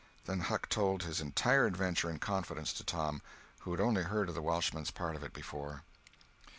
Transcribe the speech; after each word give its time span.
Then 0.25 0.39
Huck 0.39 0.67
told 0.67 1.03
his 1.03 1.21
entire 1.21 1.67
adventure 1.67 2.09
in 2.09 2.17
confidence 2.17 2.73
to 2.73 2.83
Tom, 2.83 3.21
who 3.59 3.71
had 3.71 3.79
only 3.79 4.01
heard 4.01 4.29
of 4.29 4.33
the 4.33 4.41
Welshman's 4.41 4.89
part 4.89 5.15
of 5.15 5.21
it 5.23 5.31
before. 5.31 5.83